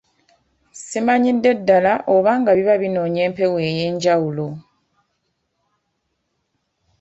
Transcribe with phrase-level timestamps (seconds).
[0.87, 4.47] Simanyidde ddala oba nga biba binoonya empewo ey'enjawulo.